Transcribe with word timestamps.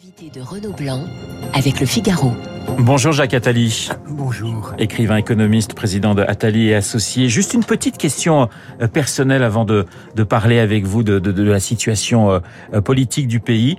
Invité 0.00 0.30
de 0.30 0.40
Renaud 0.44 0.72
Blanc 0.74 1.06
avec 1.54 1.80
le 1.80 1.86
Figaro. 1.86 2.32
Bonjour 2.78 3.10
Jacques 3.10 3.34
Attali. 3.34 3.88
Bonjour. 4.08 4.72
Écrivain 4.78 5.16
économiste, 5.16 5.74
président 5.74 6.14
de 6.14 6.22
Attali 6.22 6.68
et 6.68 6.76
Associés. 6.76 7.28
Juste 7.28 7.52
une 7.52 7.64
petite 7.64 7.98
question 7.98 8.48
euh, 8.80 8.86
personnelle 8.86 9.42
avant 9.42 9.64
de, 9.64 9.86
de 10.14 10.22
parler 10.22 10.60
avec 10.60 10.84
vous 10.84 11.02
de, 11.02 11.18
de, 11.18 11.32
de 11.32 11.42
la 11.42 11.58
situation 11.58 12.30
euh, 12.30 12.38
euh, 12.74 12.80
politique 12.80 13.26
du 13.26 13.40
pays. 13.40 13.76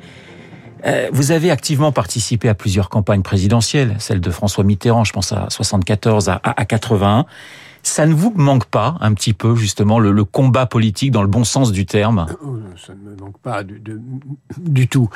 Vous 1.11 1.31
avez 1.31 1.51
activement 1.51 1.91
participé 1.93 2.49
à 2.49 2.53
plusieurs 2.53 2.89
campagnes 2.89 3.21
présidentielles, 3.21 3.95
celle 3.99 4.19
de 4.21 4.31
François 4.31 4.63
Mitterrand, 4.63 5.03
je 5.03 5.11
pense 5.13 5.31
à 5.33 5.47
74 5.49 6.29
à, 6.29 6.41
à 6.43 6.65
81. 6.65 7.25
Ça 7.89 8.05
ne 8.05 8.13
vous 8.13 8.31
manque 8.35 8.65
pas 8.65 8.97
un 9.01 9.15
petit 9.15 9.33
peu 9.33 9.55
justement 9.55 9.97
le, 9.97 10.11
le, 10.11 10.23
combat 10.23 10.67
politique 10.67 11.09
dans 11.09 11.23
le 11.23 11.27
bon 11.27 11.43
sens 11.43 11.71
du 11.71 11.87
terme? 11.87 12.27
Ça 12.85 12.93
ne 12.93 13.09
me 13.09 13.15
manque 13.15 13.39
pas 13.39 13.63
du, 13.63 13.79
de, 13.79 13.99
du 14.59 14.87
tout. 14.87 15.09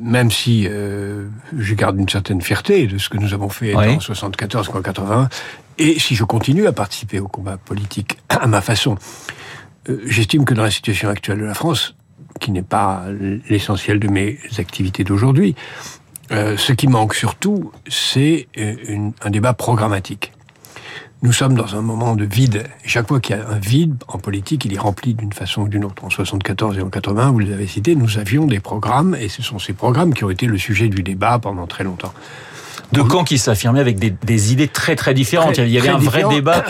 Même 0.00 0.30
si 0.30 0.66
euh, 0.68 1.28
je 1.56 1.74
garde 1.74 1.96
une 1.98 2.08
certaine 2.08 2.42
fierté 2.42 2.88
de 2.88 2.98
ce 2.98 3.08
que 3.08 3.18
nous 3.18 3.34
avons 3.34 3.48
fait 3.48 3.74
oui. 3.76 3.94
en 3.94 4.00
74 4.00 4.70
en 4.74 4.82
80, 4.82 5.28
et 5.78 5.98
si 6.00 6.16
je 6.16 6.24
continue 6.24 6.66
à 6.66 6.72
participer 6.72 7.20
au 7.20 7.28
combat 7.28 7.56
politique 7.56 8.18
à 8.28 8.48
ma 8.48 8.60
façon, 8.60 8.96
euh, 9.88 10.02
j'estime 10.04 10.44
que 10.44 10.54
dans 10.54 10.64
la 10.64 10.72
situation 10.72 11.08
actuelle 11.08 11.38
de 11.38 11.44
la 11.44 11.54
France, 11.54 11.94
qui 12.40 12.50
n'est 12.50 12.62
pas 12.62 13.04
l'essentiel 13.48 14.00
de 14.00 14.08
mes 14.08 14.40
activités 14.58 15.04
d'aujourd'hui, 15.04 15.54
euh, 16.32 16.56
ce 16.56 16.72
qui 16.72 16.88
manque 16.88 17.14
surtout, 17.14 17.70
c'est 17.86 18.48
un 18.56 19.30
débat 19.30 19.52
programmatique 19.52 20.32
nous 21.22 21.32
sommes 21.32 21.54
dans 21.54 21.76
un 21.76 21.82
moment 21.82 22.16
de 22.16 22.24
vide. 22.24 22.64
Et 22.84 22.88
chaque 22.88 23.06
fois 23.06 23.20
qu'il 23.20 23.36
y 23.36 23.38
a 23.38 23.48
un 23.48 23.58
vide 23.58 23.94
en 24.08 24.18
politique, 24.18 24.64
il 24.64 24.74
est 24.74 24.78
rempli 24.78 25.14
d'une 25.14 25.32
façon 25.32 25.62
ou 25.62 25.68
d'une 25.68 25.84
autre. 25.84 26.04
En 26.04 26.10
74 26.10 26.78
et 26.78 26.82
en 26.82 26.90
80, 26.90 27.30
vous 27.30 27.38
les 27.38 27.52
avez 27.52 27.68
cités, 27.68 27.94
nous 27.94 28.18
avions 28.18 28.46
des 28.46 28.58
programmes, 28.58 29.14
et 29.14 29.28
ce 29.28 29.40
sont 29.40 29.60
ces 29.60 29.72
programmes 29.72 30.14
qui 30.14 30.24
ont 30.24 30.30
été 30.30 30.46
le 30.46 30.58
sujet 30.58 30.88
du 30.88 31.04
débat 31.04 31.38
pendant 31.38 31.68
très 31.68 31.84
longtemps. 31.84 32.12
De 32.92 33.02
camps 33.02 33.24
qui 33.24 33.38
s'affirmaient 33.38 33.80
avec 33.80 33.98
des, 33.98 34.10
des, 34.10 34.52
idées 34.52 34.68
très 34.68 34.96
très 34.96 35.14
différentes. 35.14 35.54
Très, 35.54 35.66
il 35.66 35.72
y 35.72 35.78
avait 35.78 35.88
un 35.88 35.98
vrai 35.98 36.24
débat 36.28 36.64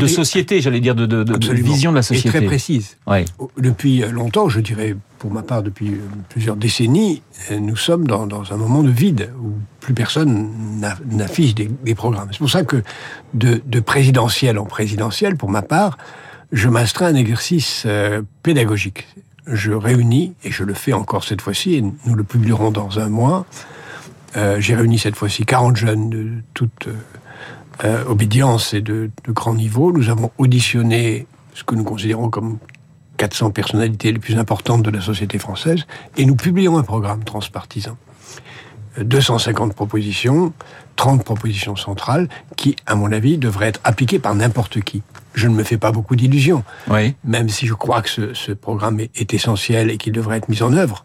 de 0.00 0.06
société, 0.06 0.60
j'allais 0.60 0.80
dire, 0.80 0.94
de, 0.94 1.06
de, 1.06 1.24
de, 1.24 1.52
vision 1.52 1.90
de 1.90 1.96
la 1.96 2.02
société. 2.02 2.28
Et 2.28 2.40
très 2.40 2.46
précise. 2.46 2.96
Ouais. 3.06 3.24
Depuis 3.58 3.98
longtemps, 4.10 4.48
je 4.48 4.60
dirais 4.60 4.96
pour 5.24 5.32
ma 5.32 5.42
part 5.42 5.62
depuis 5.62 5.92
plusieurs 6.28 6.54
décennies, 6.54 7.22
nous 7.50 7.76
sommes 7.76 8.06
dans, 8.06 8.26
dans 8.26 8.52
un 8.52 8.56
moment 8.56 8.82
de 8.82 8.90
vide 8.90 9.30
où 9.42 9.52
plus 9.80 9.94
personne 9.94 10.50
n'affiche 11.10 11.54
des, 11.54 11.70
des, 11.82 11.94
programmes. 11.94 12.28
C'est 12.30 12.38
pour 12.38 12.50
ça 12.50 12.62
que 12.62 12.82
de, 13.32 13.62
de, 13.64 13.80
présidentiel 13.80 14.58
en 14.58 14.66
présidentiel, 14.66 15.36
pour 15.36 15.48
ma 15.48 15.62
part, 15.62 15.96
je 16.52 16.68
m'astreins 16.68 17.06
à 17.06 17.10
un 17.10 17.14
exercice 17.14 17.84
euh, 17.86 18.20
pédagogique. 18.42 19.06
Je 19.46 19.72
réunis, 19.72 20.34
et 20.44 20.50
je 20.50 20.62
le 20.62 20.74
fais 20.74 20.92
encore 20.92 21.24
cette 21.24 21.40
fois-ci, 21.40 21.74
et 21.74 21.80
nous 21.80 22.14
le 22.14 22.24
publierons 22.24 22.70
dans 22.70 22.98
un 22.98 23.08
mois, 23.08 23.46
euh, 24.36 24.60
j'ai 24.60 24.74
réuni 24.74 24.98
cette 24.98 25.16
fois-ci 25.16 25.44
40 25.44 25.76
jeunes 25.76 26.10
de 26.10 26.28
toute 26.54 26.88
euh, 27.84 28.04
obédience 28.06 28.74
et 28.74 28.80
de, 28.80 29.10
de 29.24 29.32
grand 29.32 29.54
niveau. 29.54 29.92
Nous 29.92 30.08
avons 30.08 30.30
auditionné 30.38 31.26
ce 31.54 31.64
que 31.64 31.74
nous 31.74 31.84
considérons 31.84 32.30
comme 32.30 32.58
400 33.16 33.50
personnalités 33.50 34.12
les 34.12 34.18
plus 34.18 34.38
importantes 34.38 34.82
de 34.82 34.90
la 34.90 35.00
société 35.00 35.38
française, 35.38 35.86
et 36.16 36.26
nous 36.26 36.36
publions 36.36 36.78
un 36.78 36.82
programme 36.82 37.22
transpartisan. 37.24 37.96
250 39.00 39.74
propositions, 39.74 40.52
30 40.96 41.24
propositions 41.24 41.74
centrales, 41.74 42.28
qui, 42.56 42.76
à 42.86 42.94
mon 42.94 43.10
avis, 43.10 43.38
devraient 43.38 43.68
être 43.68 43.80
appliquées 43.82 44.18
par 44.20 44.34
n'importe 44.34 44.80
qui. 44.80 45.02
Je 45.34 45.48
ne 45.48 45.54
me 45.54 45.64
fais 45.64 45.78
pas 45.78 45.90
beaucoup 45.90 46.14
d'illusions, 46.14 46.62
oui. 46.88 47.16
même 47.24 47.48
si 47.48 47.66
je 47.66 47.74
crois 47.74 48.02
que 48.02 48.08
ce, 48.08 48.34
ce 48.34 48.52
programme 48.52 49.00
est, 49.00 49.10
est 49.20 49.34
essentiel 49.34 49.90
et 49.90 49.96
qu'il 49.96 50.12
devrait 50.12 50.36
être 50.36 50.48
mis 50.48 50.62
en 50.62 50.72
œuvre 50.72 51.04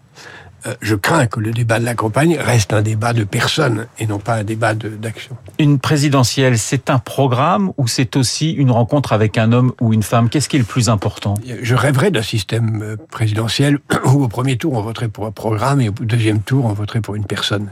je 0.82 0.96
crains 0.96 1.28
que 1.28 1.40
le 1.40 1.52
débat 1.52 1.80
de 1.80 1.86
la 1.86 1.96
campagne 1.96 2.38
reste 2.38 2.74
un 2.74 2.82
débat 2.82 3.14
de 3.14 3.24
personnes 3.24 3.88
et 3.98 4.06
non 4.06 4.20
pas 4.20 4.36
un 4.36 4.44
débat 4.44 4.74
d'action. 4.74 5.38
Une 5.58 5.80
présidentielle, 5.80 6.58
c'est 6.58 6.90
un 6.90 7.00
programme 7.00 7.72
ou 7.78 7.88
c'est 7.88 8.16
aussi 8.18 8.52
une 8.52 8.72
rencontre 8.72 9.14
avec 9.14 9.38
un 9.38 9.52
homme 9.52 9.74
ou 9.80 9.94
une 9.94 10.04
femme? 10.04 10.30
Qu'est-ce 10.30 10.50
qui 10.50 10.58
est 10.58 10.60
le 10.60 10.66
plus 10.66 10.90
important? 10.90 11.36
Je 11.62 11.76
rêverais 11.76 12.12
d'un 12.12 12.22
système 12.22 12.98
présidentiel 13.10 13.80
où 14.06 14.24
au 14.24 14.28
premier 14.28 14.58
tour 14.58 14.74
on 14.74 14.82
voterait 14.82 15.08
pour 15.08 15.26
un 15.26 15.32
programme 15.32 15.82
et 15.82 15.90
au 15.90 15.94
deuxième 15.94 16.42
tour 16.42 16.66
on 16.66 16.74
voterait 16.74 17.02
pour 17.02 17.16
une 17.16 17.26
personne. 17.26 17.70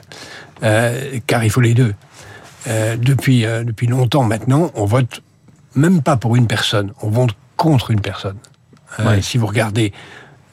Euh, 0.63 1.19
car 1.27 1.43
il 1.43 1.49
faut 1.49 1.61
les 1.61 1.73
deux. 1.73 1.93
Euh, 2.67 2.97
depuis, 2.97 3.45
euh, 3.45 3.63
depuis 3.63 3.87
longtemps 3.87 4.23
maintenant, 4.23 4.71
on 4.75 4.85
vote 4.85 5.21
même 5.75 6.01
pas 6.01 6.17
pour 6.17 6.35
une 6.35 6.47
personne, 6.47 6.91
on 7.01 7.09
vote 7.09 7.31
contre 7.55 7.91
une 7.91 8.01
personne. 8.01 8.37
Ouais. 8.99 9.21
Si 9.21 9.37
vous 9.37 9.45
regardez 9.45 9.93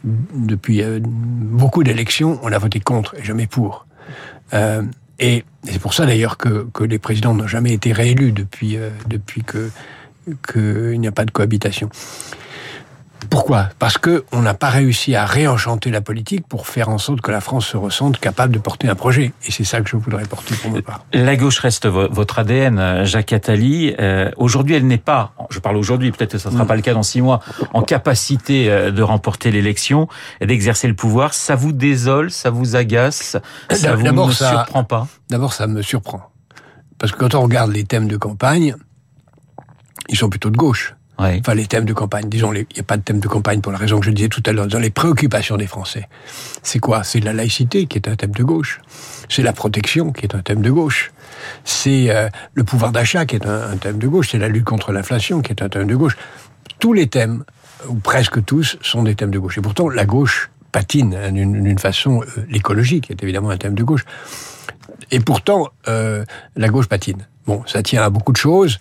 depuis 0.04 0.82
euh, 0.82 1.00
beaucoup 1.02 1.82
d'élections, 1.82 2.38
on 2.42 2.52
a 2.52 2.58
voté 2.58 2.80
contre 2.80 3.14
et 3.18 3.24
jamais 3.24 3.46
pour. 3.46 3.86
Euh, 4.52 4.82
et 5.18 5.44
c'est 5.64 5.78
pour 5.78 5.94
ça 5.94 6.06
d'ailleurs 6.06 6.36
que, 6.36 6.66
les 6.84 6.98
présidents 6.98 7.34
n'ont 7.34 7.46
jamais 7.46 7.72
été 7.72 7.92
réélus 7.92 8.32
depuis, 8.32 8.76
euh, 8.76 8.90
que 9.46 9.70
qu'il 10.52 11.00
n'y 11.00 11.08
a 11.08 11.12
pas 11.12 11.24
de 11.24 11.30
cohabitation. 11.30 11.90
Pourquoi? 13.30 13.68
Parce 13.78 13.98
qu'on 13.98 14.40
n'a 14.40 14.54
pas 14.54 14.70
réussi 14.70 15.14
à 15.14 15.24
réenchanter 15.24 15.90
la 15.90 16.00
politique 16.00 16.46
pour 16.46 16.66
faire 16.66 16.88
en 16.88 16.98
sorte 16.98 17.20
que 17.20 17.30
la 17.30 17.40
France 17.40 17.66
se 17.66 17.76
ressente 17.76 18.18
capable 18.18 18.52
de 18.52 18.58
porter 18.58 18.88
un 18.88 18.94
projet. 18.94 19.32
Et 19.46 19.50
c'est 19.50 19.64
ça 19.64 19.80
que 19.80 19.88
je 19.88 19.96
voudrais 19.96 20.24
porter 20.24 20.54
pour 20.56 20.70
ma 20.70 20.82
part. 20.82 21.04
La 21.12 21.36
gauche 21.36 21.58
reste 21.58 21.86
votre 21.86 22.38
ADN, 22.38 23.04
Jacques 23.04 23.32
Attali. 23.32 23.94
Euh, 23.98 24.30
aujourd'hui, 24.36 24.76
elle 24.76 24.86
n'est 24.86 24.98
pas, 24.98 25.32
je 25.50 25.58
parle 25.58 25.76
aujourd'hui, 25.76 26.10
peut-être 26.12 26.32
que 26.32 26.38
ça 26.38 26.50
ne 26.50 26.54
sera 26.54 26.64
mmh. 26.64 26.68
pas 26.68 26.76
le 26.76 26.82
cas 26.82 26.94
dans 26.94 27.02
six 27.02 27.22
mois, 27.22 27.40
en 27.72 27.82
capacité 27.82 28.68
de 28.68 29.02
remporter 29.02 29.50
l'élection 29.50 30.08
et 30.40 30.46
d'exercer 30.46 30.88
le 30.88 30.94
pouvoir. 30.94 31.34
Ça 31.34 31.54
vous 31.54 31.72
désole, 31.72 32.30
ça 32.30 32.50
vous 32.50 32.76
agace, 32.76 33.36
ça 33.70 33.94
vous 33.94 34.02
ne 34.02 34.32
ça, 34.32 34.50
surprend 34.50 34.84
pas? 34.84 35.06
D'abord, 35.30 35.52
ça 35.52 35.66
me 35.66 35.82
surprend. 35.82 36.22
Parce 36.98 37.12
que 37.12 37.18
quand 37.18 37.34
on 37.34 37.42
regarde 37.42 37.72
les 37.72 37.84
thèmes 37.84 38.08
de 38.08 38.16
campagne, 38.16 38.74
ils 40.08 40.16
sont 40.16 40.28
plutôt 40.30 40.50
de 40.50 40.56
gauche. 40.56 40.94
Oui. 41.18 41.40
Enfin, 41.40 41.54
les 41.54 41.66
thèmes 41.66 41.84
de 41.84 41.92
campagne. 41.92 42.28
Disons, 42.28 42.52
il 42.52 42.66
n'y 42.74 42.80
a 42.80 42.82
pas 42.82 42.96
de 42.96 43.02
thème 43.02 43.20
de 43.20 43.28
campagne 43.28 43.60
pour 43.60 43.70
la 43.70 43.78
raison 43.78 44.00
que 44.00 44.06
je 44.06 44.10
disais 44.10 44.28
tout 44.28 44.42
à 44.46 44.52
l'heure. 44.52 44.66
Dans 44.66 44.80
les 44.80 44.90
préoccupations 44.90 45.56
des 45.56 45.66
Français, 45.66 46.08
c'est 46.62 46.80
quoi? 46.80 47.04
C'est 47.04 47.20
la 47.20 47.32
laïcité 47.32 47.86
qui 47.86 47.98
est 47.98 48.08
un 48.08 48.16
thème 48.16 48.32
de 48.32 48.42
gauche. 48.42 48.80
C'est 49.28 49.42
la 49.42 49.52
protection 49.52 50.12
qui 50.12 50.24
est 50.24 50.34
un 50.34 50.40
thème 50.40 50.60
de 50.60 50.70
gauche. 50.70 51.12
C'est 51.64 52.10
euh, 52.10 52.28
le 52.54 52.64
pouvoir 52.64 52.90
d'achat 52.90 53.26
qui 53.26 53.36
est 53.36 53.46
un, 53.46 53.76
thème 53.76 53.98
de 53.98 54.08
gauche. 54.08 54.30
C'est 54.32 54.38
la 54.38 54.48
lutte 54.48 54.64
contre 54.64 54.92
l'inflation 54.92 55.40
qui 55.40 55.52
est 55.52 55.62
un 55.62 55.68
thème 55.68 55.86
de 55.86 55.94
gauche. 55.94 56.16
Tous 56.80 56.92
les 56.92 57.06
thèmes, 57.06 57.44
ou 57.88 57.94
presque 57.94 58.44
tous, 58.44 58.76
sont 58.82 59.04
des 59.04 59.14
thèmes 59.14 59.30
de 59.30 59.38
gauche. 59.38 59.56
Et 59.58 59.62
pourtant, 59.62 59.88
la 59.88 60.06
gauche 60.06 60.50
patine 60.72 61.16
d'une 61.32 61.78
façon 61.78 62.22
euh, 62.22 62.44
l'écologie 62.48 63.00
qui 63.00 63.12
est 63.12 63.22
évidemment 63.22 63.50
un 63.50 63.56
thème 63.56 63.74
de 63.74 63.84
gauche. 63.84 64.04
Et 65.12 65.20
pourtant, 65.20 65.68
euh, 65.86 66.24
la 66.56 66.68
gauche 66.68 66.88
patine. 66.88 67.28
Bon, 67.46 67.62
ça 67.66 67.82
tient 67.84 68.02
à 68.02 68.10
beaucoup 68.10 68.32
de 68.32 68.36
choses 68.36 68.80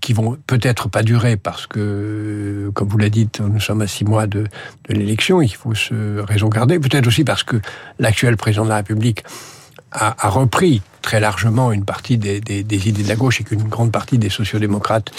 qui 0.00 0.12
vont 0.12 0.36
peut-être 0.46 0.88
pas 0.88 1.02
durer 1.02 1.36
parce 1.36 1.66
que, 1.66 2.70
comme 2.74 2.88
vous 2.88 2.98
l'avez 2.98 3.10
dit, 3.10 3.28
nous 3.40 3.60
sommes 3.60 3.82
à 3.82 3.86
six 3.86 4.04
mois 4.04 4.26
de, 4.26 4.44
l'élection, 4.88 5.40
il 5.40 5.54
faut 5.54 5.74
se 5.74 6.18
raison 6.20 6.48
garder. 6.48 6.78
Peut-être 6.78 7.06
aussi 7.06 7.24
parce 7.24 7.42
que 7.42 7.56
l'actuel 7.98 8.36
président 8.36 8.64
de 8.64 8.70
la 8.70 8.76
République 8.76 9.24
a, 9.92 10.28
repris 10.28 10.82
très 11.02 11.18
largement 11.18 11.72
une 11.72 11.84
partie 11.84 12.18
des, 12.18 12.40
des, 12.40 12.62
des 12.62 12.88
idées 12.88 13.02
de 13.02 13.08
la 13.08 13.16
gauche 13.16 13.40
et 13.40 13.44
qu'une 13.44 13.62
grande 13.62 13.90
partie 13.90 14.18
des 14.18 14.28
sociodémocrates 14.28 15.10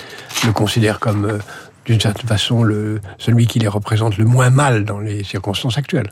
le 0.45 0.53
considèrent 0.53 0.99
comme, 0.99 1.25
euh, 1.25 1.39
d'une 1.85 1.99
certaine 1.99 2.27
façon, 2.27 2.63
le, 2.63 3.01
celui 3.17 3.47
qui 3.47 3.59
les 3.59 3.67
représente 3.67 4.17
le 4.17 4.25
moins 4.25 4.49
mal 4.49 4.85
dans 4.85 4.99
les 4.99 5.23
circonstances 5.23 5.77
actuelles. 5.77 6.11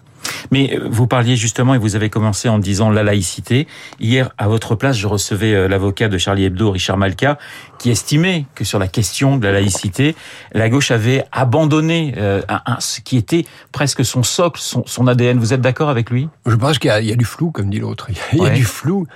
Mais 0.52 0.78
vous 0.90 1.08
parliez 1.08 1.36
justement, 1.36 1.74
et 1.74 1.78
vous 1.78 1.96
avez 1.96 2.10
commencé 2.10 2.50
en 2.50 2.60
disant 2.60 2.90
la 2.90 3.04
laïcité. 3.04 3.68
Hier, 4.00 4.32
à 4.38 4.48
votre 4.48 4.76
place, 4.76 4.98
je 4.98 5.08
recevais 5.08 5.68
l'avocat 5.68 6.08
de 6.08 6.18
Charlie 6.18 6.46
Hebdo, 6.46 6.72
Richard 6.72 6.98
Malka, 6.98 7.38
qui 7.78 7.90
estimait 7.90 8.46
que 8.56 8.64
sur 8.64 8.80
la 8.80 8.88
question 8.88 9.38
de 9.38 9.46
la 9.46 9.54
laïcité, 9.54 10.16
la 10.54 10.70
gauche 10.70 10.92
avait 10.92 11.26
abandonné 11.32 12.14
euh, 12.18 12.42
un, 12.50 12.62
un, 12.66 12.80
ce 12.80 13.02
qui 13.02 13.18
était 13.18 13.46
presque 13.72 14.04
son 14.04 14.24
socle, 14.24 14.60
son, 14.60 14.84
son 14.86 15.08
ADN. 15.08 15.40
Vous 15.40 15.54
êtes 15.54 15.62
d'accord 15.62 15.90
avec 15.90 16.10
lui? 16.10 16.30
Je 16.46 16.56
pense 16.56 16.80
qu'il 16.80 16.92
y, 17.02 17.06
y, 17.08 17.12
a 17.12 17.16
du 17.16 17.26
flou, 17.26 17.52
comme 17.52 17.70
dit 17.70 17.80
l'autre. 17.80 18.08
Il 18.34 18.40
y 18.40 18.42
a, 18.42 18.44
ouais. 18.46 18.54
du 18.54 18.66
flou. 18.66 19.08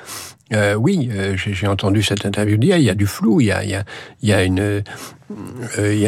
Euh, 0.53 0.75
oui, 0.75 1.09
euh, 1.11 1.35
j'ai 1.35 1.67
entendu 1.67 2.03
cette 2.03 2.25
interview 2.25 2.57
d'hier. 2.57 2.77
Il 2.77 2.83
y 2.83 2.89
a 2.89 2.95
du 2.95 3.07
flou. 3.07 3.41
Il 3.41 3.47
y 3.47 3.51
a, 3.51 3.83
euh, 4.59 4.81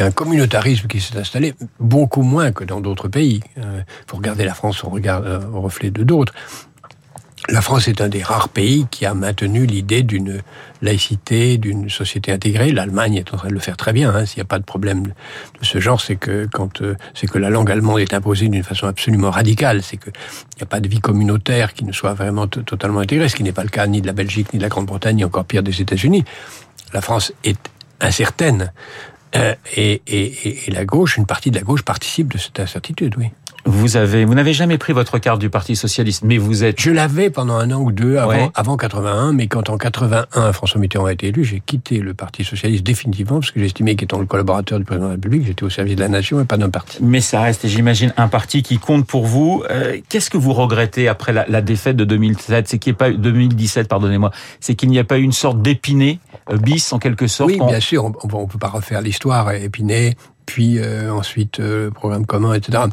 un 0.00 0.10
communautarisme 0.10 0.86
qui 0.86 1.00
s'est 1.00 1.18
installé 1.18 1.54
beaucoup 1.80 2.22
moins 2.22 2.52
que 2.52 2.64
dans 2.64 2.80
d'autres 2.80 3.08
pays. 3.08 3.40
Il 3.56 3.84
faut 4.06 4.16
regarder 4.16 4.44
la 4.44 4.54
France 4.54 4.84
au 4.84 4.90
reflet 4.90 5.90
de 5.90 6.04
d'autres. 6.04 6.34
La 7.48 7.60
France 7.60 7.86
est 7.86 8.00
un 8.00 8.08
des 8.08 8.24
rares 8.24 8.48
pays 8.48 8.86
qui 8.90 9.06
a 9.06 9.14
maintenu 9.14 9.66
l'idée 9.66 10.02
d'une 10.02 10.42
laïcité, 10.82 11.58
d'une 11.58 11.88
société 11.88 12.32
intégrée. 12.32 12.72
L'Allemagne 12.72 13.14
est 13.14 13.32
en 13.32 13.36
train 13.36 13.48
de 13.48 13.54
le 13.54 13.60
faire 13.60 13.76
très 13.76 13.92
bien. 13.92 14.12
Hein. 14.12 14.26
S'il 14.26 14.38
n'y 14.38 14.42
a 14.42 14.46
pas 14.46 14.58
de 14.58 14.64
problème 14.64 15.04
de 15.04 15.64
ce 15.64 15.78
genre, 15.78 16.00
c'est 16.00 16.16
que 16.16 16.48
quand 16.52 16.82
euh, 16.82 16.96
c'est 17.14 17.28
que 17.28 17.38
la 17.38 17.48
langue 17.48 17.70
allemande 17.70 18.00
est 18.00 18.14
imposée 18.14 18.48
d'une 18.48 18.64
façon 18.64 18.88
absolument 18.88 19.30
radicale. 19.30 19.84
C'est 19.84 19.96
qu'il 19.96 20.12
n'y 20.56 20.64
a 20.64 20.66
pas 20.66 20.80
de 20.80 20.88
vie 20.88 20.98
communautaire 20.98 21.72
qui 21.72 21.84
ne 21.84 21.92
soit 21.92 22.14
vraiment 22.14 22.48
totalement 22.48 22.98
intégrée, 22.98 23.28
ce 23.28 23.36
qui 23.36 23.44
n'est 23.44 23.52
pas 23.52 23.62
le 23.62 23.68
cas 23.68 23.86
ni 23.86 24.00
de 24.00 24.08
la 24.08 24.12
Belgique, 24.12 24.52
ni 24.52 24.58
de 24.58 24.64
la 24.64 24.68
Grande-Bretagne, 24.68 25.16
ni 25.16 25.24
encore 25.24 25.44
pire 25.44 25.62
des 25.62 25.80
États-Unis. 25.80 26.24
La 26.92 27.00
France 27.00 27.32
est 27.44 27.60
incertaine. 28.00 28.72
Euh, 29.36 29.54
et, 29.74 30.02
et, 30.06 30.68
et, 30.68 30.70
la 30.70 30.84
gauche, 30.84 31.16
une 31.16 31.26
partie 31.26 31.50
de 31.50 31.56
la 31.56 31.62
gauche 31.62 31.82
participe 31.82 32.32
de 32.32 32.38
cette 32.38 32.58
incertitude, 32.58 33.14
oui. 33.18 33.30
Vous 33.66 33.96
avez, 33.96 34.24
vous 34.24 34.34
n'avez 34.34 34.52
jamais 34.52 34.78
pris 34.78 34.92
votre 34.92 35.18
carte 35.18 35.40
du 35.40 35.50
Parti 35.50 35.74
socialiste, 35.74 36.22
mais 36.24 36.38
vous 36.38 36.62
êtes. 36.62 36.80
Je 36.80 36.92
l'avais 36.92 37.30
pendant 37.30 37.56
un 37.56 37.72
an 37.72 37.80
ou 37.80 37.90
deux 37.90 38.16
avant, 38.16 38.52
avant 38.54 38.76
81, 38.76 39.32
mais 39.32 39.48
quand 39.48 39.68
en 39.70 39.76
81 39.76 40.52
François 40.52 40.80
Mitterrand 40.80 41.06
a 41.06 41.12
été 41.12 41.28
élu, 41.28 41.44
j'ai 41.44 41.60
quitté 41.60 41.98
le 41.98 42.14
Parti 42.14 42.44
socialiste 42.44 42.84
définitivement 42.84 43.40
parce 43.40 43.50
que 43.50 43.58
j'estimais 43.58 43.96
qu'étant 43.96 44.20
le 44.20 44.26
collaborateur 44.26 44.78
du 44.78 44.84
président 44.84 45.06
de 45.06 45.10
la 45.10 45.14
République, 45.16 45.46
j'étais 45.46 45.64
au 45.64 45.70
service 45.70 45.96
de 45.96 46.00
la 46.00 46.08
nation 46.08 46.40
et 46.40 46.44
pas 46.44 46.56
d'un 46.56 46.70
parti. 46.70 46.98
Mais 47.00 47.20
ça 47.20 47.40
reste, 47.40 47.66
j'imagine, 47.66 48.14
un 48.16 48.28
parti 48.28 48.62
qui 48.62 48.78
compte 48.78 49.04
pour 49.04 49.26
vous. 49.26 49.64
Euh, 49.68 49.98
qu'est-ce 50.08 50.30
que 50.30 50.38
vous 50.38 50.52
regrettez 50.52 51.08
après 51.08 51.32
la, 51.32 51.44
la 51.48 51.60
défaite 51.60 51.96
de 51.96 52.04
2007 52.04 52.68
C'est 52.68 52.78
qu'il 52.78 52.92
n'y 52.92 52.96
pas 52.96 53.10
2017, 53.10 53.88
pardonnez-moi. 53.88 54.30
C'est 54.60 54.76
qu'il 54.76 54.90
n'y 54.90 55.00
a 55.00 55.04
pas 55.04 55.18
eu 55.18 55.22
une 55.22 55.32
sorte 55.32 55.60
d'épiné 55.60 56.20
euh, 56.50 56.56
bis 56.56 56.92
en 56.92 57.00
quelque 57.00 57.26
sorte. 57.26 57.50
Oui, 57.50 57.58
bien 57.66 57.80
sûr. 57.80 58.04
On, 58.04 58.10
ne 58.10 58.46
peut 58.46 58.58
pas 58.58 58.68
refaire 58.68 59.00
l'histoire 59.00 59.52
épiné, 59.52 60.14
puis 60.44 60.78
euh, 60.78 61.12
ensuite 61.12 61.60
programme 61.94 62.26
commun, 62.26 62.54
etc. 62.54 62.84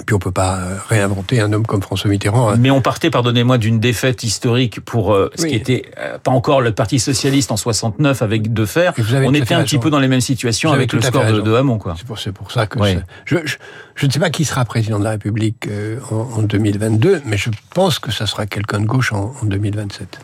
Et 0.00 0.02
puis 0.02 0.14
on 0.14 0.18
peut 0.18 0.32
pas 0.32 0.56
euh, 0.56 0.76
réinventer 0.88 1.40
un 1.40 1.52
homme 1.52 1.66
comme 1.66 1.80
François 1.80 2.10
Mitterrand. 2.10 2.50
Hein. 2.50 2.56
Mais 2.58 2.70
on 2.70 2.80
partait, 2.80 3.10
pardonnez-moi, 3.10 3.58
d'une 3.58 3.78
défaite 3.78 4.24
historique 4.24 4.80
pour 4.80 5.14
euh, 5.14 5.30
ce 5.36 5.46
qui 5.46 5.54
était 5.54 5.84
euh, 5.98 6.18
pas 6.18 6.32
encore 6.32 6.60
le 6.60 6.72
Parti 6.72 6.98
socialiste 6.98 7.52
en 7.52 7.56
69 7.56 8.20
avec 8.22 8.52
Defer. 8.52 8.90
On 9.24 9.34
était 9.34 9.54
un 9.54 9.62
petit 9.62 9.78
peu 9.78 9.90
dans 9.90 10.00
les 10.00 10.08
mêmes 10.08 10.20
situations 10.20 10.72
avec 10.72 10.92
le 10.92 11.00
score 11.00 11.26
de, 11.26 11.40
de, 11.40 11.54
Hamon, 11.54 11.78
quoi. 11.78 11.94
C'est 11.96 12.06
pour, 12.06 12.44
pour, 12.44 12.50
ça 12.50 12.66
que 12.66 12.78
je, 13.24 13.36
je, 13.46 13.56
je, 13.94 14.06
ne 14.06 14.10
sais 14.10 14.18
pas 14.18 14.30
qui 14.30 14.44
sera 14.44 14.64
président 14.64 14.98
de 14.98 15.04
la 15.04 15.10
République 15.10 15.68
en, 16.10 16.16
en, 16.16 16.42
2022, 16.42 17.22
mais 17.26 17.36
je 17.36 17.50
pense 17.74 17.98
que 17.98 18.10
ça 18.10 18.26
sera 18.26 18.46
quelqu'un 18.46 18.80
de 18.80 18.86
gauche 18.86 19.12
en, 19.12 19.34
en 19.40 19.46
2027. 19.46 20.20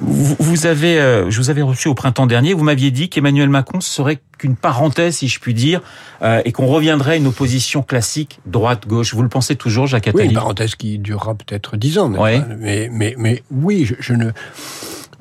Vous, 0.00 0.66
avez, 0.66 0.96
je 1.28 1.36
vous 1.38 1.50
avais 1.50 1.62
reçu 1.62 1.88
au 1.88 1.94
printemps 1.94 2.26
dernier. 2.26 2.52
Vous 2.52 2.64
m'aviez 2.64 2.90
dit 2.90 3.08
qu'Emmanuel 3.08 3.48
Macron 3.48 3.80
serait 3.80 4.20
qu'une 4.38 4.56
parenthèse, 4.56 5.16
si 5.16 5.28
je 5.28 5.40
puis 5.40 5.54
dire, 5.54 5.80
et 6.44 6.52
qu'on 6.52 6.66
reviendrait 6.66 7.12
à 7.12 7.16
une 7.16 7.26
opposition 7.26 7.82
classique 7.82 8.40
droite-gauche. 8.46 9.14
Vous 9.14 9.22
le 9.22 9.28
pensez 9.28 9.56
toujours, 9.56 9.86
Jacques 9.86 10.08
Attali 10.08 10.24
Oui, 10.24 10.28
une 10.28 10.34
parenthèse 10.34 10.74
qui 10.74 10.98
durera 10.98 11.34
peut-être 11.34 11.76
dix 11.76 11.98
ans. 11.98 12.08
Mais, 12.08 12.90
mais, 12.92 13.14
mais, 13.18 13.42
oui, 13.50 13.90
je, 13.98 14.12
ne... 14.12 14.30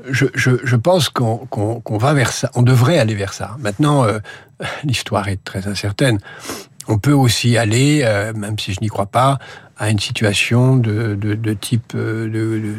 Je, 0.10 0.26
je, 0.36 0.76
pense 0.76 1.10
qu'on 1.10 1.98
va 1.98 2.14
vers 2.14 2.32
ça. 2.32 2.52
On 2.56 2.62
devrait 2.62 3.00
aller 3.00 3.16
vers 3.16 3.34
ça. 3.34 3.56
Maintenant, 3.60 4.04
euh, 4.04 4.20
l'histoire 4.84 5.28
est 5.28 5.44
très 5.44 5.68
incertaine. 5.68 6.20
On 6.88 6.98
peut 6.98 7.14
aussi 7.14 7.58
aller, 7.58 8.02
euh, 8.04 8.34
même 8.34 8.60
si 8.60 8.74
je 8.74 8.80
n'y 8.82 8.88
crois 8.88 9.06
pas, 9.06 9.40
à 9.78 9.90
une 9.90 10.00
situation 10.00 10.78
de, 10.78 11.16
de, 11.16 11.54
type 11.54 11.94
euh, 11.96 12.78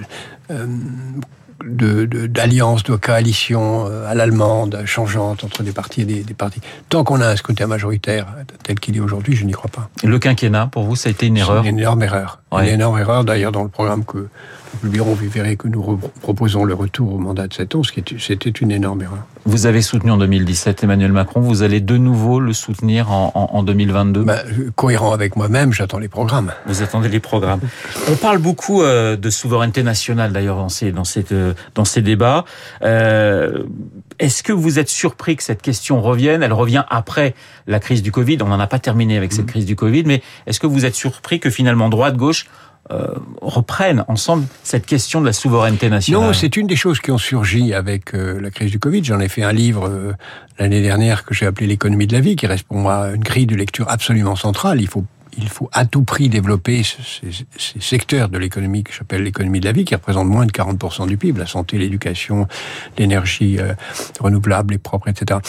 de, 1.65 2.27
d'alliance, 2.27 2.85
de, 2.85 2.93
de, 2.93 2.97
coalition 2.97 3.87
à 4.07 4.15
l'allemande, 4.15 4.83
changeante 4.87 5.45
entre 5.45 5.63
des 5.63 5.73
partis 5.73 6.03
et 6.03 6.05
des, 6.05 6.35
partis. 6.35 6.61
Tant 6.89 7.05
qu'on 7.05 7.21
a 7.21 7.29
un 7.29 7.37
scrutin 7.37 7.67
majoritaire 7.67 8.27
tel 8.63 8.81
qu'il 8.81 8.97
est 8.97 9.01
aujourd'hui, 9.01 9.37
je 9.37 9.45
n'y 9.45 9.53
crois 9.53 9.71
pas. 9.71 9.91
Le 10.03 10.19
quinquennat, 10.19 10.69
pour 10.69 10.85
vous, 10.85 10.97
ça 10.97 11.09
a 11.09 11.13
été 11.13 11.27
une 11.27 11.37
erreur 11.37 11.65
Une 11.65 11.79
énorme 11.79 12.03
erreur. 12.03 12.41
Une 12.53 12.65
énorme 12.67 12.99
erreur, 12.99 13.25
d'ailleurs, 13.25 13.53
dans 13.53 13.65
le 13.65 13.69
programme 13.69 14.05
que 14.05 14.29
publierons, 14.77 15.15
vous 15.15 15.29
verrez 15.29 15.57
que 15.57 15.69
nous 15.69 15.99
proposons 16.21 16.65
le 16.65 16.75
retour 16.75 17.15
au 17.15 17.19
mandat 17.19 17.49
de 17.49 17.55
7 17.55 17.75
ans, 17.75 17.83
ce 17.83 17.93
qui 17.93 18.03
c'était 18.19 18.51
une 18.51 18.71
énorme 18.71 19.03
erreur. 19.03 19.25
Vous 19.45 19.67
avez 19.67 19.81
soutenu 19.81 20.11
en 20.11 20.17
2017 20.17 20.83
Emmanuel 20.85 21.13
Macron, 21.13 21.41
vous 21.41 21.63
allez 21.63 21.81
de 21.81 21.97
nouveau 21.97 22.41
le 22.41 22.53
soutenir 22.53 23.13
en, 23.13 23.31
en, 23.35 23.63
2022 23.63 24.25
bah, 24.25 24.39
Cohérent 24.75 25.13
avec 25.13 25.37
moi-même, 25.37 25.73
j'attends 25.73 25.99
les 25.99 26.09
programmes. 26.09 26.53
Vous 26.67 26.83
attendez 26.83 27.09
les 27.09 27.21
programmes. 27.21 27.61
On 28.11 28.17
parle 28.17 28.39
beaucoup 28.39 28.83
euh, 28.83 29.17
de 29.17 29.31
souveraineté 29.31 29.83
nationale 29.83 30.33
d'ailleurs 30.33 30.57
dans 30.57 30.69
ces, 30.69 30.91
dans, 30.91 31.05
cette, 31.05 31.33
euh, 31.33 31.55
dans 31.75 31.85
ces 31.85 32.03
débats. 32.03 32.45
Euh, 32.83 33.63
Est-ce 34.19 34.43
que 34.43 34.53
vous 34.53 34.79
êtes 34.81 34.89
surpris 34.89 35.37
que 35.37 35.45
cette 35.45 35.63
question 35.63 36.01
revienne? 36.03 36.43
Elle 36.43 36.53
revient 36.53 36.85
après 36.89 37.35
la 37.69 37.79
crise 37.79 38.03
du 38.03 38.11
Covid, 38.11 38.39
on 38.43 38.49
n'en 38.49 38.61
a 38.61 38.67
pas 38.67 38.81
terminé 38.81 39.17
avec 39.17 39.33
cette 39.33 39.45
mmh. 39.45 39.49
crise 39.49 39.67
du 39.67 39.77
Covid, 39.77 40.05
mais 40.07 40.23
est-ce 40.47 40.59
que 40.59 40.67
vous 40.67 40.85
êtes 40.85 40.95
surpris 40.95 41.39
que 41.39 41.51
finalement 41.51 41.89
droite-gauche 41.89 42.47
euh, 42.93 43.15
reprennent 43.43 44.05
ensemble 44.07 44.47
cette 44.63 44.87
question 44.87 45.21
de 45.21 45.27
la 45.27 45.33
souveraineté 45.33 45.91
nationale 45.91 46.29
Non, 46.29 46.33
c'est 46.33 46.57
une 46.57 46.69
des 46.69 46.77
choses 46.77 47.01
qui 47.01 47.11
ont 47.11 47.19
surgi 47.19 47.75
avec 47.75 48.15
euh, 48.15 48.41
la 48.41 48.53
crise 48.53 48.71
du 48.71 48.79
Covid. 48.79 49.03
J'en 49.03 49.19
ai 49.19 49.29
fait 49.29 49.43
un 49.43 49.53
livre 49.53 49.89
euh, 49.89 50.13
l'année 50.61 50.83
dernière 50.83 51.25
que 51.25 51.35
j'ai 51.35 51.47
appelé 51.47 51.67
l'économie 51.67 52.07
de 52.07 52.13
la 52.13 52.21
vie, 52.21 52.37
qui 52.37 52.47
pour 52.69 52.77
moi 52.77 53.09
une 53.13 53.25
grille 53.25 53.47
de 53.47 53.57
lecture 53.57 53.87
absolument 53.89 54.37
centrale. 54.37 54.81
Il 54.81 54.87
faut 54.87 55.05
il 55.37 55.49
faut 55.49 55.69
à 55.73 55.85
tout 55.85 56.03
prix 56.03 56.29
développer 56.29 56.83
ces, 56.85 57.81
secteurs 57.81 58.29
de 58.29 58.39
l'économie 58.39 58.85
que 58.85 58.93
j'appelle 58.93 59.25
l'économie 59.25 59.59
de 59.59 59.67
la 59.67 59.73
vie, 59.73 59.85
qui 59.85 59.95
représentent 59.95 60.29
moins 60.29 60.47
de 60.47 60.53
40% 60.53 61.09
du 61.09 61.17
PIB, 61.17 61.41
la 61.41 61.47
santé, 61.47 61.77
l'éducation, 61.77 62.47
l'énergie 62.97 63.59
renouvelable 64.19 64.73
et 64.73 64.79
propre, 64.79 65.09
etc. 65.09 65.41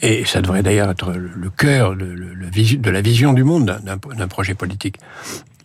et 0.00 0.24
ça 0.24 0.40
devrait 0.40 0.64
d'ailleurs 0.64 0.90
être 0.90 1.12
le 1.12 1.50
cœur 1.50 1.94
de 1.94 2.90
la 2.90 3.00
vision 3.00 3.32
du 3.32 3.44
monde 3.44 3.80
d'un 3.84 4.26
projet 4.26 4.54
politique. 4.54 4.96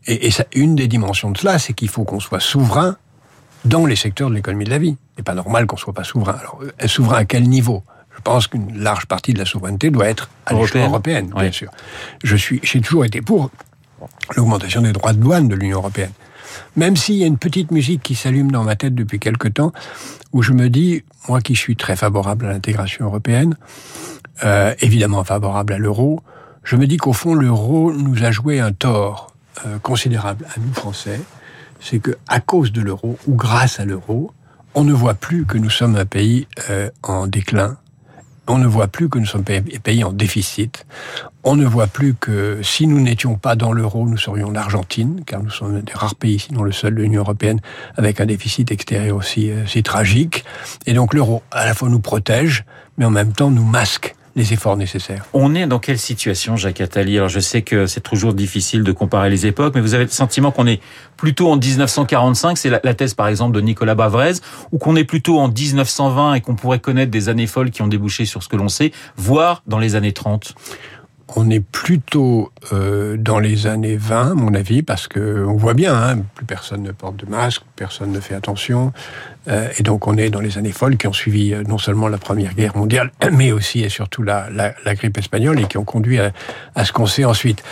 Et, 0.08 0.28
et 0.28 0.32
ça, 0.32 0.46
une 0.54 0.76
des 0.76 0.88
dimensions 0.88 1.32
de 1.32 1.38
cela, 1.38 1.60
c'est 1.60 1.74
qu'il 1.74 1.90
faut 1.90 2.04
qu'on 2.04 2.20
soit 2.20 2.40
souverain 2.40 2.98
dans 3.66 3.86
les 3.86 3.96
secteurs 3.96 4.30
de 4.30 4.36
l'économie 4.36 4.66
de 4.66 4.70
la 4.70 4.78
vie. 4.78 4.98
C'est 5.16 5.24
pas 5.24 5.36
normal 5.36 5.66
qu'on 5.68 5.78
soit 5.78 5.94
pas 5.94 6.04
souverain. 6.04 6.38
Alors, 6.40 6.60
euh, 6.62 6.88
souverain 6.88 7.18
à 7.18 7.26
quel 7.26 7.48
niveau? 7.48 7.84
Je 8.16 8.22
pense 8.22 8.48
qu'une 8.48 8.80
large 8.80 9.06
partie 9.06 9.34
de 9.34 9.40
la 9.40 9.46
souveraineté 9.46 9.92
doit 9.92 10.08
être 10.08 10.30
à 10.48 10.54
l'échelle 10.54 10.84
européenne, 10.84 11.32
bien 11.38 11.52
sûr. 11.52 11.70
Je 12.24 12.36
suis, 12.36 12.60
j'ai 12.64 12.82
toujours 12.82 13.06
été 13.06 13.22
pour 13.22 13.52
l'augmentation 14.36 14.82
des 14.82 14.92
droits 14.92 15.14
de 15.14 15.20
douane 15.20 15.48
de 15.48 15.56
l'Union 15.56 15.78
européenne. 15.78 16.12
Même 16.76 16.96
s'il 16.98 17.16
y 17.16 17.24
a 17.24 17.28
une 17.28 17.38
petite 17.38 17.70
musique 17.70 18.02
qui 18.02 18.16
s'allume 18.16 18.52
dans 18.52 18.64
ma 18.64 18.76
tête 18.76 18.96
depuis 18.96 19.20
quelque 19.20 19.48
temps, 19.48 19.72
où 20.34 20.42
je 20.42 20.54
me 20.54 20.70
dis, 20.70 21.04
moi 21.30 21.42
qui 21.42 21.56
suis 21.56 21.76
très 21.76 21.96
favorable 21.96 22.48
à 22.48 22.54
l'intégration 22.54 23.06
européenne, 23.06 23.56
euh, 24.44 24.74
évidemment 24.80 25.24
favorable 25.24 25.74
à 25.74 25.78
l'euro, 25.78 26.22
je 26.64 26.76
me 26.76 26.88
dis 26.88 26.98
qu'au 26.98 27.14
fond 27.14 27.36
l'euro 27.36 27.94
nous 27.94 28.24
a 28.24 28.32
joué 28.32 28.60
un 28.60 28.72
tort 28.72 29.32
euh, 29.66 29.80
considérable 29.80 30.46
à 30.56 30.60
nous 30.60 30.74
Français, 30.74 31.20
c'est 31.80 32.00
que 32.00 32.18
à 32.28 32.40
cause 32.40 32.72
de 32.72 32.82
l'euro 32.82 33.18
ou 33.28 33.36
grâce 33.36 33.80
à 33.80 33.86
l'euro, 33.86 34.32
on 34.76 34.84
ne 34.84 34.94
voit 34.94 35.14
plus 35.14 35.46
que 35.46 35.58
nous 35.58 35.70
sommes 35.70 35.96
un 35.96 36.06
pays 36.06 36.48
euh, 36.70 36.90
en 37.04 37.28
déclin. 37.28 37.78
On 38.48 38.58
ne 38.58 38.68
voit 38.68 38.88
plus 38.88 39.10
que 39.10 39.20
nous 39.20 39.26
sommes 39.26 39.44
un 39.50 39.80
pays 39.80 40.04
en 40.04 40.14
déficit. 40.14 40.86
On 41.44 41.56
ne 41.56 41.66
voit 41.66 41.88
plus 41.88 42.14
que 42.14 42.62
si 42.64 42.88
nous 42.88 43.02
n'étions 43.02 43.36
pas 43.36 43.56
dans 43.56 43.74
l'euro, 43.74 44.08
nous 44.08 44.18
serions 44.18 44.52
l'Argentine, 44.52 45.24
car 45.26 45.44
nous 45.44 45.50
sommes 45.50 45.82
des 45.82 45.94
rares 45.94 46.16
pays, 46.16 46.40
sinon 46.40 46.64
le 46.64 46.72
seul 46.72 46.96
de 46.96 47.02
l'Union 47.02 47.22
européenne, 47.22 47.60
avec 47.98 48.22
un 48.22 48.26
déficit 48.26 48.72
extérieur 48.72 49.18
aussi, 49.18 49.52
aussi 49.52 49.80
euh, 49.80 49.82
tragique. 49.82 50.46
Et 50.86 50.94
donc 50.94 51.14
l'euro, 51.14 51.44
à 51.52 51.66
la 51.66 51.74
fois 51.74 51.90
nous 51.90 52.00
protège, 52.00 52.64
mais 52.98 53.06
en 53.06 53.12
même 53.12 53.34
temps 53.34 53.52
nous 53.52 53.66
masque 53.66 54.16
les 54.38 54.54
efforts 54.54 54.78
nécessaires. 54.78 55.26
On 55.34 55.56
est 55.56 55.66
dans 55.66 55.80
quelle 55.80 55.98
situation, 55.98 56.56
Jacques 56.56 56.80
Attali? 56.80 57.18
Alors 57.18 57.28
je 57.28 57.40
sais 57.40 57.64
que 57.64 57.88
c'est 57.88 58.02
toujours 58.02 58.36
difficile 58.36 58.84
de 58.84 58.92
comparer 58.92 59.32
les 59.32 59.48
époques, 59.48 59.74
mais 59.76 59.82
vous 59.82 59.96
avez 59.96 60.06
le 60.06 60.12
sentiment 60.12 60.52
qu'on 60.52 60.68
est 60.68 60.80
plutôt 61.18 61.50
en 61.50 61.58
1945, 61.58 62.56
c'est 62.58 62.70
la, 62.70 62.94
thèse 62.94 63.16
par 63.16 63.28
exemple 63.28 63.56
de 63.56 63.62
Nicolas 63.62 63.96
Bavrez, 63.96 64.34
ou 64.72 64.78
qu'on 64.78 64.96
est 64.96 65.04
plutôt 65.04 65.40
en 65.40 65.48
1920 65.48 66.36
et 66.36 66.42
qu'on 66.42 66.56
pourrait 66.56 66.80
connaître 66.80 67.10
des 67.12 67.30
années 67.30 67.48
folles 67.48 67.72
qui 67.72 67.82
ont 67.82 67.88
débouché 67.88 68.26
sur 68.26 68.44
ce 68.44 68.48
que 68.48 68.56
l'on 68.56 68.70
sait, 68.70 68.92
voire 69.18 69.64
dans 69.66 69.80
les 69.80 69.96
années 69.96 70.14
30 70.14 70.54
on 71.36 71.50
est 71.50 71.60
plutôt 71.60 72.52
euh, 72.72 73.18
dans 73.18 73.40
les 73.40 73.68
années 73.68 73.98
20, 73.98 74.32
à 74.32 74.34
mon 74.34 74.54
avis, 74.54 74.82
parce 74.82 75.08
que 75.08 75.46
on 75.46 75.56
voit 75.56 75.74
bien, 75.74 75.94
hein, 75.94 76.20
plus 76.36 76.46
personne 76.46 76.84
ne 76.84 76.92
porte 76.92 77.18
de 77.18 77.26
masque, 77.26 77.64
personne 77.76 78.12
ne 78.12 78.20
fait 78.20 78.36
attention, 78.36 78.94
euh, 79.48 79.68
et 79.78 79.84
donc 79.84 80.08
on 80.08 80.16
est 80.18 80.30
dans 80.30 80.40
les 80.40 80.58
années 80.58 80.72
folles 80.72 80.98
qui 80.98 81.08
ont 81.08 81.14
suivi 81.14 81.54
euh, 81.54 81.64
non 81.64 81.78
seulement 81.78 82.08
la 82.08 82.18
Première 82.18 82.54
Guerre 82.54 82.78
mondiale, 82.78 83.12
mais 83.32 83.52
aussi 83.52 83.82
et 83.82 83.90
surtout 83.90 84.24
la, 84.24 84.50
grippe 84.96 85.18
espagnole, 85.18 85.60
et 85.60 85.66
qui 85.66 85.78
ont 85.78 85.84
conduit 85.84 86.20
à, 86.20 86.32
à 86.76 86.86
ce 86.86 86.94
qu'on 86.94 87.08
sait 87.08 87.26
ensuite. 87.26 87.64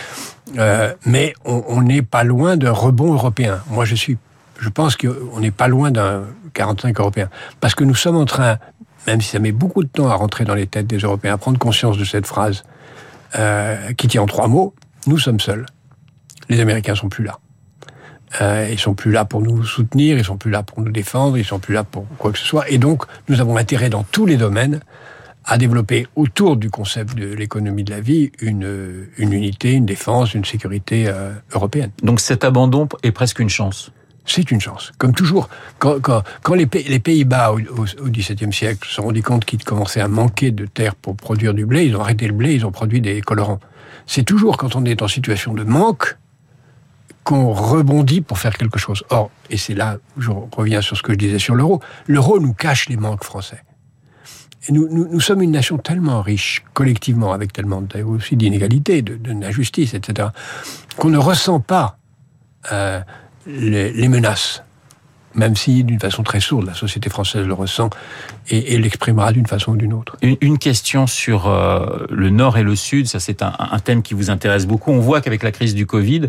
Mais 1.04 1.34
on 1.44 1.82
n'est 1.82 2.02
pas 2.02 2.22
loin 2.22 2.56
d'un 2.56 2.70
rebond 2.70 3.12
européen. 3.12 3.60
Moi, 3.68 3.84
je 3.84 3.96
suis, 3.96 4.16
je 4.60 4.68
pense 4.68 4.96
qu'on 4.96 5.40
n'est 5.40 5.50
pas 5.50 5.66
loin 5.66 5.90
d'un 5.90 6.22
45 6.54 6.98
européen, 7.00 7.28
parce 7.60 7.74
que 7.74 7.84
nous 7.84 7.96
sommes 7.96 8.16
en 8.16 8.24
train, 8.26 8.58
même 9.06 9.20
si 9.20 9.30
ça 9.30 9.38
met 9.40 9.52
beaucoup 9.52 9.82
de 9.82 9.88
temps 9.88 10.08
à 10.08 10.14
rentrer 10.14 10.44
dans 10.44 10.54
les 10.54 10.66
têtes 10.66 10.86
des 10.86 10.98
Européens, 10.98 11.34
à 11.34 11.36
prendre 11.36 11.58
conscience 11.58 11.98
de 11.98 12.04
cette 12.04 12.26
phrase 12.26 12.62
euh, 13.34 13.92
qui 13.92 14.08
tient 14.08 14.22
en 14.22 14.26
trois 14.26 14.48
mots, 14.48 14.74
nous 15.06 15.18
sommes 15.18 15.40
seuls. 15.40 15.66
Les 16.48 16.60
Américains 16.60 16.94
sont 16.94 17.08
plus 17.08 17.24
là. 17.24 17.38
Euh, 18.40 18.68
ils 18.70 18.78
sont 18.78 18.94
plus 18.94 19.12
là 19.12 19.24
pour 19.24 19.40
nous 19.40 19.64
soutenir, 19.64 20.18
ils 20.18 20.24
sont 20.24 20.36
plus 20.36 20.50
là 20.50 20.62
pour 20.62 20.80
nous 20.80 20.90
défendre, 20.90 21.38
ils 21.38 21.44
sont 21.44 21.58
plus 21.58 21.74
là 21.74 21.84
pour 21.84 22.06
quoi 22.18 22.32
que 22.32 22.38
ce 22.38 22.44
soit. 22.44 22.68
Et 22.70 22.78
donc, 22.78 23.04
nous 23.28 23.40
avons 23.40 23.56
intérêt 23.56 23.88
dans 23.88 24.02
tous 24.02 24.26
les 24.26 24.36
domaines 24.36 24.80
à 25.46 25.58
développer 25.58 26.06
autour 26.16 26.56
du 26.56 26.70
concept 26.70 27.14
de 27.14 27.32
l'économie 27.32 27.84
de 27.84 27.92
la 27.92 28.00
vie 28.00 28.32
une, 28.40 29.06
une 29.16 29.32
unité, 29.32 29.72
une 29.72 29.86
défense, 29.86 30.34
une 30.34 30.44
sécurité 30.44 31.06
euh, 31.06 31.32
européenne. 31.52 31.90
Donc 32.02 32.20
cet 32.20 32.44
abandon 32.44 32.88
est 33.04 33.12
presque 33.12 33.38
une 33.38 33.48
chance 33.48 33.92
c'est 34.26 34.50
une 34.50 34.60
chance. 34.60 34.92
Comme 34.98 35.14
toujours, 35.14 35.48
quand, 35.78 36.54
les, 36.54 36.66
Pays-Bas 36.66 37.52
au, 37.52 38.08
XVIIe 38.08 38.52
siècle 38.52 38.86
se 38.86 38.94
sont 38.94 39.04
rendus 39.04 39.22
compte 39.22 39.44
qu'ils 39.44 39.64
commençaient 39.64 40.00
à 40.00 40.08
manquer 40.08 40.50
de 40.50 40.66
terre 40.66 40.94
pour 40.94 41.16
produire 41.16 41.54
du 41.54 41.64
blé, 41.64 41.84
ils 41.84 41.96
ont 41.96 42.00
arrêté 42.00 42.26
le 42.26 42.34
blé, 42.34 42.54
ils 42.54 42.66
ont 42.66 42.72
produit 42.72 43.00
des 43.00 43.20
colorants. 43.20 43.60
C'est 44.06 44.24
toujours 44.24 44.56
quand 44.56 44.76
on 44.76 44.84
est 44.84 45.02
en 45.02 45.08
situation 45.08 45.54
de 45.54 45.64
manque 45.64 46.16
qu'on 47.24 47.52
rebondit 47.52 48.20
pour 48.20 48.38
faire 48.38 48.56
quelque 48.56 48.78
chose. 48.78 49.04
Or, 49.10 49.30
et 49.50 49.56
c'est 49.56 49.74
là 49.74 49.98
où 50.16 50.20
je 50.20 50.30
reviens 50.56 50.80
sur 50.80 50.96
ce 50.96 51.02
que 51.02 51.12
je 51.12 51.18
disais 51.18 51.38
sur 51.38 51.54
l'euro, 51.54 51.80
l'euro 52.06 52.38
nous 52.38 52.52
cache 52.52 52.88
les 52.88 52.96
manques 52.96 53.24
français. 53.24 53.62
Nous, 54.68 55.20
sommes 55.20 55.42
une 55.42 55.52
nation 55.52 55.78
tellement 55.78 56.22
riche, 56.22 56.64
collectivement, 56.74 57.32
avec 57.32 57.52
tellement 57.52 57.84
aussi 58.06 58.36
d'inégalités, 58.36 59.00
d'injustices, 59.00 59.94
etc., 59.94 60.30
qu'on 60.96 61.10
ne 61.10 61.18
ressent 61.18 61.60
pas 61.60 61.98
euh, 62.72 63.00
les, 63.46 63.92
les, 63.92 64.08
menaces 64.08 64.62
même 65.36 65.56
si 65.56 65.84
d'une 65.84 66.00
façon 66.00 66.22
très 66.22 66.40
sourde, 66.40 66.66
la 66.66 66.74
société 66.74 67.10
française 67.10 67.46
le 67.46 67.52
ressent 67.52 67.90
et, 68.48 68.74
et 68.74 68.78
l'exprimera 68.78 69.32
d'une 69.32 69.46
façon 69.46 69.72
ou 69.72 69.76
d'une 69.76 69.92
autre. 69.92 70.16
Une, 70.22 70.36
une, 70.40 70.58
question 70.58 71.06
sur 71.06 71.46
euh, 71.46 72.06
le 72.10 72.30
Nord 72.30 72.58
et 72.58 72.62
le 72.62 72.74
Sud, 72.74 73.06
ça 73.06 73.20
c'est 73.20 73.42
un, 73.42 73.52
un, 73.58 73.78
thème 73.78 74.02
qui 74.02 74.14
vous 74.14 74.30
intéresse 74.30 74.66
beaucoup. 74.66 74.90
On 74.90 75.00
voit 75.00 75.20
qu'avec 75.20 75.42
la 75.42 75.52
crise 75.52 75.74
du 75.74 75.86
Covid, 75.86 76.28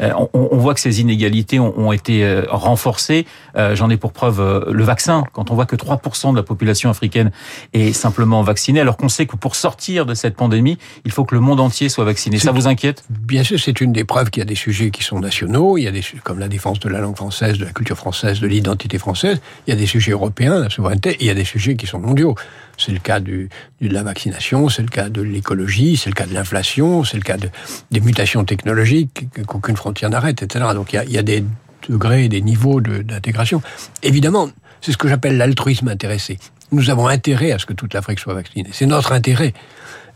euh, 0.00 0.12
on, 0.32 0.48
on, 0.52 0.56
voit 0.58 0.74
que 0.74 0.80
ces 0.80 1.00
inégalités 1.00 1.58
ont, 1.58 1.78
ont 1.78 1.92
été 1.92 2.24
euh, 2.24 2.44
renforcées. 2.48 3.26
J'en 3.74 3.88
ai 3.88 3.96
pour 3.96 4.12
preuve 4.12 4.66
le 4.68 4.84
vaccin. 4.84 5.24
Quand 5.32 5.50
on 5.50 5.54
voit 5.54 5.66
que 5.66 5.76
3% 5.76 6.32
de 6.32 6.36
la 6.36 6.42
population 6.42 6.90
africaine 6.90 7.30
est 7.72 7.92
simplement 7.92 8.42
vaccinée, 8.42 8.80
alors 8.80 8.96
qu'on 8.96 9.08
sait 9.08 9.26
que 9.26 9.36
pour 9.36 9.54
sortir 9.54 10.06
de 10.06 10.14
cette 10.14 10.34
pandémie, 10.34 10.76
il 11.04 11.12
faut 11.12 11.24
que 11.24 11.34
le 11.34 11.40
monde 11.40 11.60
entier 11.60 11.88
soit 11.88 12.04
vacciné. 12.04 12.38
Ça 12.38 12.50
vous 12.50 12.66
inquiète? 12.66 13.04
Bien 13.10 13.44
sûr, 13.44 13.60
c'est 13.60 13.80
une 13.80 13.92
des 13.92 14.04
preuves 14.04 14.30
qu'il 14.30 14.40
y 14.40 14.42
a 14.42 14.46
des 14.46 14.56
sujets 14.56 14.90
qui 14.90 15.04
sont 15.04 15.20
nationaux. 15.20 15.78
Il 15.78 15.84
y 15.84 15.88
a 15.88 15.92
des 15.92 16.02
comme 16.24 16.40
la 16.40 16.48
défense 16.48 16.80
de 16.80 16.88
la 16.88 17.00
langue 17.00 17.16
française, 17.16 17.58
de 17.58 17.64
la 17.64 17.72
culture 17.72 17.96
française, 17.96 18.40
de 18.44 18.48
l'identité 18.48 18.98
française. 18.98 19.40
Il 19.66 19.70
y 19.70 19.72
a 19.72 19.76
des 19.76 19.86
sujets 19.86 20.12
européens, 20.12 20.60
la 20.60 20.70
souveraineté, 20.70 21.10
et 21.12 21.16
il 21.20 21.26
y 21.26 21.30
a 21.30 21.34
des 21.34 21.44
sujets 21.44 21.76
qui 21.76 21.86
sont 21.86 21.98
mondiaux. 21.98 22.34
C'est 22.76 22.92
le 22.92 22.98
cas 22.98 23.20
de 23.20 23.48
la 23.80 24.02
vaccination, 24.02 24.68
c'est 24.68 24.82
le 24.82 24.88
cas 24.88 25.08
de 25.08 25.22
l'écologie, 25.22 25.96
c'est 25.96 26.10
le 26.10 26.14
cas 26.14 26.26
de 26.26 26.34
l'inflation, 26.34 27.04
c'est 27.04 27.16
le 27.16 27.22
cas 27.22 27.38
de, 27.38 27.48
des 27.90 28.00
mutations 28.00 28.44
technologiques 28.44 29.26
qu'aucune 29.46 29.76
frontière 29.76 30.10
n'arrête, 30.10 30.42
etc. 30.42 30.66
Donc 30.74 30.92
il 30.92 30.96
y, 30.96 30.98
a, 30.98 31.04
il 31.04 31.12
y 31.12 31.18
a 31.18 31.22
des 31.22 31.42
degrés, 31.88 32.28
des 32.28 32.42
niveaux 32.42 32.80
d'intégration. 32.80 33.62
Évidemment, 34.02 34.50
c'est 34.82 34.92
ce 34.92 34.98
que 34.98 35.08
j'appelle 35.08 35.38
l'altruisme 35.38 35.88
intéressé. 35.88 36.38
Nous 36.72 36.90
avons 36.90 37.06
intérêt 37.08 37.52
à 37.52 37.58
ce 37.58 37.66
que 37.66 37.72
toute 37.72 37.94
l'Afrique 37.94 38.18
soit 38.18 38.34
vaccinée. 38.34 38.68
C'est 38.72 38.86
notre 38.86 39.12
intérêt. 39.12 39.54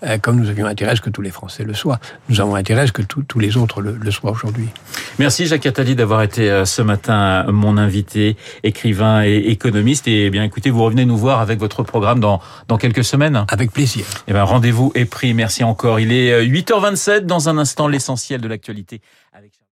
Euh, 0.05 0.19
comme 0.19 0.41
nous 0.41 0.49
avions 0.49 0.67
intérêt 0.67 0.93
à 0.93 0.97
ce 0.97 1.01
que 1.01 1.11
tous 1.11 1.23
les 1.23 1.31
Français 1.31 1.65
le 1.65 1.75
soient. 1.75 1.99
Nous 2.29 2.41
avons 2.41 2.55
intérêt 2.55 2.83
à 2.83 2.87
ce 2.87 2.93
que 2.93 3.03
tout, 3.03 3.23
tous 3.23 3.41
les 3.41 3.57
autres 3.57 3.81
le, 3.81 3.99
le 4.01 4.11
soient 4.11 4.31
aujourd'hui. 4.31 4.69
Merci 5.19 5.47
Jacques 5.47 5.67
Attali 5.67 5.97
d'avoir 5.97 6.23
été 6.23 6.51
euh, 6.51 6.65
ce 6.65 6.83
matin 6.83 7.45
mon 7.49 7.77
invité, 7.77 8.37
écrivain 8.63 9.25
et 9.25 9.37
économiste. 9.49 10.07
Et 10.07 10.31
bien 10.31 10.45
écoutez, 10.45 10.71
vous 10.71 10.85
revenez 10.85 11.05
nous 11.05 11.17
voir 11.17 11.41
avec 11.41 11.59
votre 11.59 11.83
programme 11.83 12.21
dans, 12.21 12.41
dans 12.69 12.79
quelques 12.79 13.05
semaines. 13.05 13.45
Avec 13.49 13.73
plaisir. 13.73 14.05
Et 14.29 14.33
bien 14.33 14.45
rendez-vous 14.45 14.93
est 14.95 15.05
pris. 15.05 15.35
Merci 15.35 15.65
encore. 15.65 15.99
Il 15.99 16.13
est 16.13 16.45
8h27 16.47 17.21
dans 17.21 17.49
un 17.49 17.59
instant 17.59 17.89
l'essentiel 17.89 18.41
de 18.41 18.49
l'actualité. 18.49 19.01